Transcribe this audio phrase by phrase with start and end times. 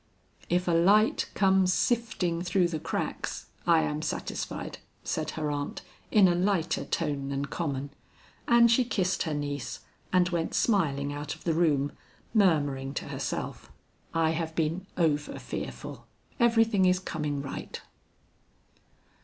[0.49, 6.27] "If a light comes sifting through the cracks, I am satisfied," said her aunt in
[6.27, 7.91] a lighter tone than common.
[8.47, 11.91] And she kissed her niece, and went smiling out of the room,
[12.33, 13.71] murmuring to herself,
[14.11, 16.07] "I have been over fearful;
[16.39, 17.79] everything is coming right."